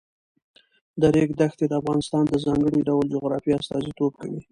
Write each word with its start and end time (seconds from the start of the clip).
د 1.01 1.01
ریګ 1.15 1.29
دښتې 1.39 1.65
د 1.67 1.73
افغانستان 1.81 2.23
د 2.27 2.33
ځانګړي 2.45 2.81
ډول 2.89 3.05
جغرافیه 3.13 3.57
استازیتوب 3.61 4.11
کوي. 4.21 4.41